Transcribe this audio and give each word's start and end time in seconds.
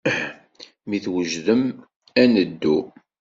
Mi 0.87 0.97
twejdem, 1.03 1.63
ad 2.21 2.27
neddu. 2.33 2.77